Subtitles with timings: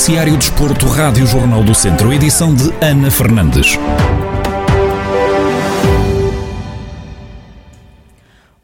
[0.00, 3.76] Noticiário Desporto, Rádio Jornal do Centro, edição de Ana Fernandes.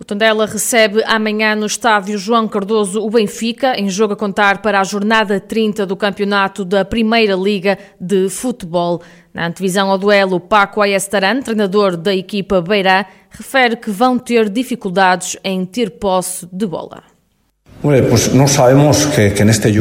[0.01, 4.81] O Tondela recebe amanhã no estádio João Cardoso o Benfica, em jogo a contar para
[4.81, 9.03] a jornada 30 do campeonato da Primeira Liga de Futebol.
[9.35, 15.37] Na antevisão ao duelo, Paco Ayestaran, treinador da equipa Beirã, refere que vão ter dificuldades
[15.45, 17.16] em ter posse de bola.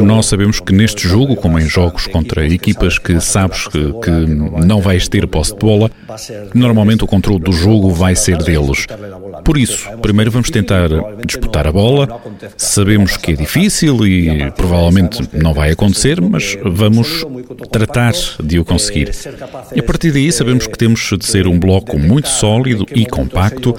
[0.04, 4.80] Nós sabemos que neste jogo, como em jogos contra equipas que sabes que, que não
[4.80, 5.90] vais ter posse de bola,
[6.54, 8.86] normalmente o controle do jogo vai ser deles.
[9.44, 10.88] Por isso, primeiro vamos tentar
[11.24, 12.20] disputar a bola.
[12.56, 17.24] Sabemos que é difícil e provavelmente não vai acontecer, mas vamos
[17.70, 19.10] tratar de o conseguir.
[19.74, 23.74] E a partir daí sabemos que temos de ser um bloco muito sólido e compacto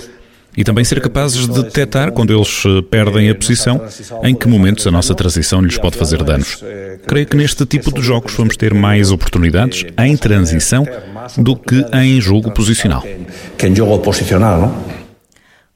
[0.58, 3.80] e também ser capazes de detectar quando eles eh, perdem a posição,
[4.24, 6.64] em que momentos a nossa transição lhes pode fazer danos.
[7.06, 10.84] Creio que neste tipo de jogos vamos ter mais oportunidades em transição
[11.38, 13.04] do que em jogo posicional.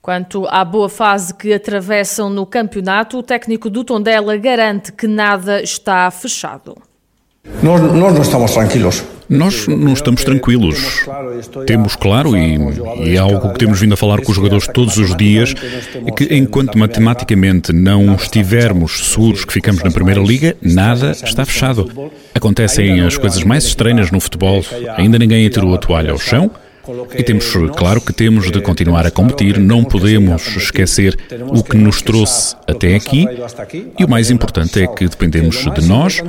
[0.02, 5.62] Quanto à boa fase que atravessam no campeonato, o técnico do Tondela garante que nada
[5.62, 6.76] está fechado.
[7.62, 9.04] Nós, nós não estamos tranquilos.
[9.32, 11.06] Nós não estamos tranquilos.
[11.66, 15.16] Temos claro, e, é algo que temos vindo a falar com os jogadores todos os
[15.16, 15.56] dias,
[16.06, 21.90] é que enquanto matematicamente não estivermos seguros que ficamos na Primeira Liga, nada está fechado.
[22.36, 24.66] Acontecem as coisas mais estranhas no futebol.
[24.98, 26.52] Ainda ninguém atirou a toalha ao chão
[27.18, 31.18] e temos, claro que temos de continuar a competir, não podemos esquecer
[31.50, 33.26] o que nos trouxe até aqui
[34.00, 36.22] e o mais importante é que dependemos de nós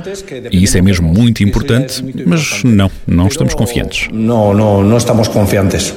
[0.51, 4.07] e isso é mesmo muito importante, mas não, não estamos confiantes.
[4.11, 5.93] Não, não, não estamos confiantes.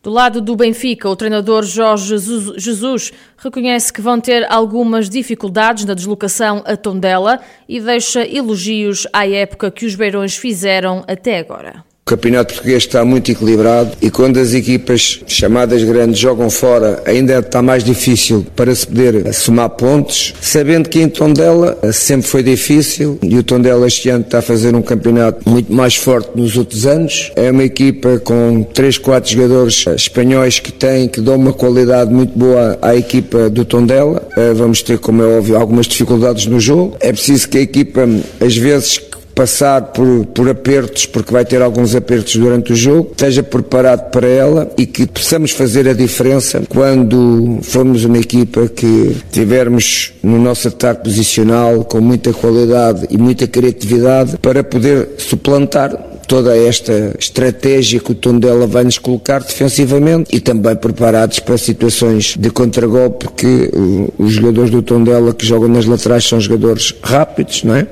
[0.00, 2.16] Do lado do Benfica, o treinador Jorge
[2.56, 9.28] Jesus reconhece que vão ter algumas dificuldades na deslocação a Tondela e deixa elogios à
[9.28, 11.87] época que os Beirões fizeram até agora.
[12.08, 17.38] O campeonato português está muito equilibrado e quando as equipas chamadas grandes jogam fora, ainda
[17.38, 23.18] está mais difícil para se poder somar pontos, sabendo que em Tondela sempre foi difícil
[23.22, 26.86] e o Tondela este ano está a fazer um campeonato muito mais forte nos outros
[26.86, 27.30] anos.
[27.36, 32.32] É uma equipa com 3, 4 jogadores espanhóis que têm, que dão uma qualidade muito
[32.38, 34.26] boa à equipa do Tondela.
[34.34, 36.96] Eh, vamos ter, como é óbvio, algumas dificuldades no jogo.
[37.00, 38.08] É preciso que a equipa,
[38.40, 38.98] às vezes,
[39.38, 44.26] passar por, por apertos, porque vai ter alguns apertos durante o jogo, esteja preparado para
[44.26, 50.66] ela e que possamos fazer a diferença quando formos uma equipa que tivermos no nosso
[50.66, 58.10] ataque posicional com muita qualidade e muita criatividade para poder suplantar toda esta estratégia que
[58.10, 63.70] o Tondela vai nos colocar defensivamente e também preparados para situações de contragolpe porque
[64.18, 67.86] os jogadores do Tondela que jogam nas laterais são jogadores rápidos, não é?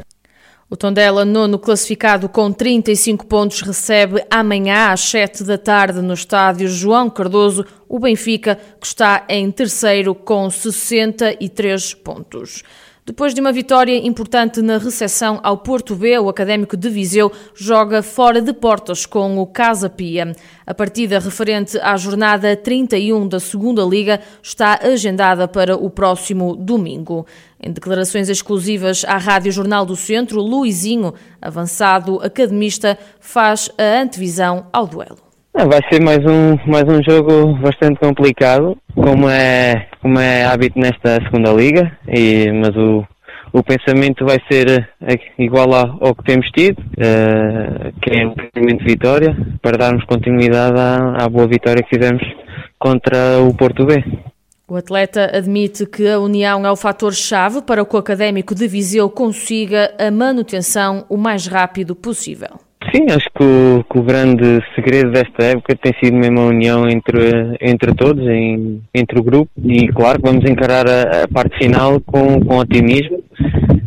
[0.68, 6.66] O Tondela, nono classificado com 35 pontos, recebe amanhã às 7 da tarde no estádio
[6.66, 12.62] João Cardoso o Benfica, que está em terceiro com 63 pontos.
[13.06, 18.02] Depois de uma vitória importante na recepção ao Porto B, o Académico de Viseu joga
[18.02, 20.32] fora de portas com o Casa Pia.
[20.66, 27.24] A partida referente à jornada 31 da Segunda Liga está agendada para o próximo domingo.
[27.62, 34.84] Em declarações exclusivas à Rádio Jornal do Centro, Luizinho, avançado academista, faz a antevisão ao
[34.84, 35.25] duelo.
[35.58, 40.78] Ah, vai ser mais um, mais um jogo bastante complicado, como é, como é hábito
[40.78, 43.02] nesta segunda liga, e, mas o,
[43.54, 48.80] o pensamento vai ser eh, igual ao que temos tido, uh, que é um pensamento
[48.80, 52.22] de vitória, para darmos continuidade à, à boa vitória que fizemos
[52.78, 54.04] contra o Porto B.
[54.68, 59.08] O atleta admite que a união é o fator-chave para que o académico de Viseu
[59.08, 62.65] consiga a manutenção o mais rápido possível.
[62.94, 66.88] Sim, acho que o, que o, grande segredo desta época tem sido mesmo a união
[66.88, 71.58] entre, entre todos, em, entre o grupo, e claro que vamos encarar a, a parte
[71.58, 73.22] final com, com otimismo,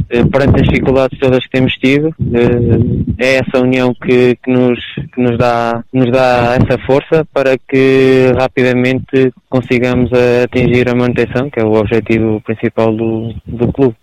[0.10, 4.80] eh, perante as dificuldades todas que temos tido, eh, é essa união que, que, nos,
[5.14, 10.12] que nos, dá, nos dá essa força para que rapidamente consigamos
[10.44, 13.96] atingir a manutenção, que é o objetivo principal do, do clube.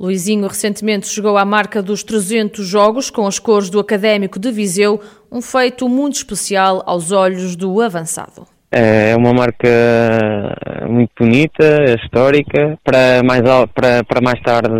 [0.00, 4.98] Luizinho recentemente chegou à marca dos 300 jogos com as cores do Académico de Viseu,
[5.30, 8.46] um feito muito especial aos olhos do avançado.
[8.72, 9.68] É uma marca
[10.88, 13.42] muito bonita, histórica, para mais,
[13.74, 14.72] para, para mais tarde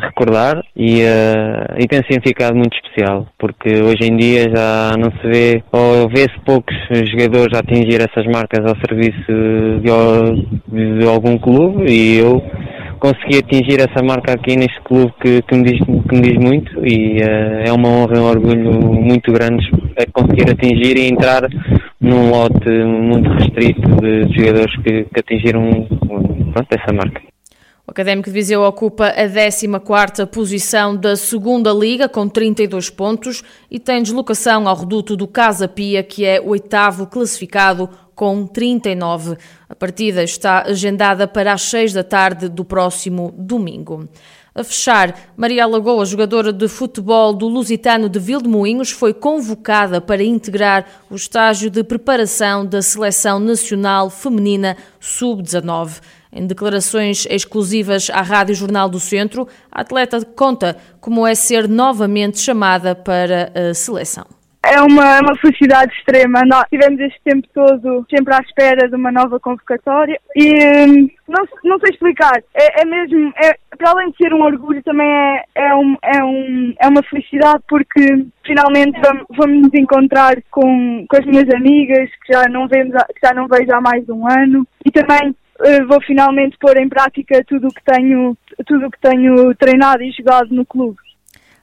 [0.00, 5.28] recordar e, uh, e tem significado muito especial, porque hoje em dia já não se
[5.28, 6.74] vê, ou vê-se poucos
[7.10, 9.30] jogadores a atingir essas marcas ao serviço
[9.82, 12.40] de, de algum clube e eu
[13.04, 16.86] consegui atingir essa marca aqui neste clube que, que, me, diz, que me diz muito
[16.86, 19.70] e uh, é uma honra e um orgulho muito grande
[20.10, 21.42] conseguir atingir e entrar
[22.00, 25.86] num lote muito restrito de jogadores que, que atingiram
[26.50, 27.20] pronto, essa marca.
[27.86, 33.78] O Académico de Viseu ocupa a 14ª posição da segunda Liga, com 32 pontos, e
[33.78, 39.36] tem deslocação ao reduto do Casa Pia, que é o oitavo classificado, com 39.
[39.68, 44.08] A partida está agendada para as 6 da tarde do próximo domingo.
[44.56, 50.86] A fechar, Maria Lagoa, jogadora de futebol do Lusitano de Vildemoinhos, foi convocada para integrar
[51.10, 56.00] o estágio de preparação da Seleção Nacional Feminina Sub-19.
[56.32, 62.38] Em declarações exclusivas à Rádio Jornal do Centro, a atleta conta como é ser novamente
[62.38, 64.43] chamada para a seleção.
[64.66, 66.42] É uma, uma felicidade extrema.
[66.46, 70.54] Nós tivemos este tempo todo sempre à espera de uma nova convocatória e
[70.86, 72.42] hum, não, não sei explicar.
[72.54, 76.24] É, é mesmo, é, para além de ser um orgulho, também é, é, um, é,
[76.24, 82.08] um, é uma felicidade porque finalmente vamos, vamos nos encontrar com, com as minhas amigas
[82.24, 85.30] que já não vemos, que já não vejo há mais de um ano e também
[85.30, 90.10] uh, vou finalmente pôr em prática tudo que tenho, tudo o que tenho treinado e
[90.12, 90.96] jogado no clube.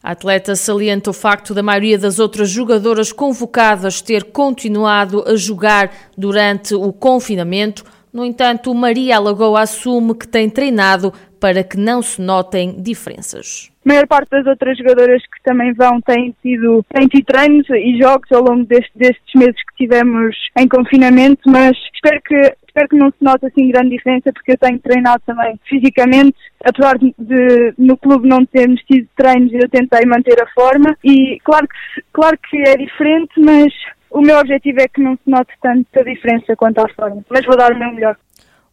[0.04, 5.92] A atleta salienta o facto da maioria das outras jogadoras convocadas ter continuado a jogar
[6.18, 7.84] durante o confinamento.
[8.12, 13.72] No entanto, Maria Alagoa assume que tem treinado para que não se notem diferenças.
[13.86, 17.98] A maior parte das outras jogadoras que também vão têm tido, têm tido treinos e
[18.00, 22.98] jogos ao longo deste, destes meses que tivemos em confinamento, mas espero que espero que
[22.98, 27.74] não se note assim grande diferença porque eu tenho treinado também fisicamente, apesar de, de
[27.78, 32.38] no clube não termos tido treinos, eu tentei manter a forma e claro que, claro
[32.50, 33.74] que é diferente, mas
[34.10, 37.58] o meu objetivo é que não se note tanta diferença quanto à forma, mas vou
[37.58, 38.18] dar o meu melhor.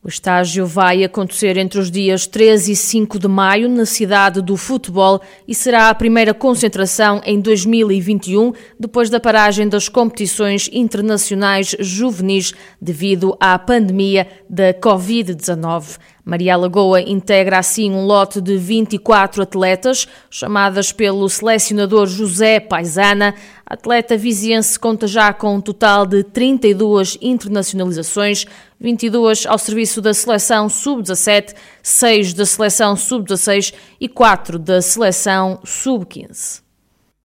[0.01, 4.57] O estágio vai acontecer entre os dias 3 e 5 de maio na cidade do
[4.57, 12.55] futebol e será a primeira concentração em 2021, depois da paragem das competições internacionais juvenis
[12.81, 15.99] devido à pandemia da Covid-19.
[16.29, 23.35] Maria Lagoa integra assim um lote de 24 atletas, chamadas pelo selecionador José Paisana.
[23.65, 28.45] A atleta viziense conta já com um total de 32 internacionalizações,
[28.79, 36.68] 22 ao serviço da seleção sub-17, 6 da seleção sub-16 e 4 da seleção sub-15.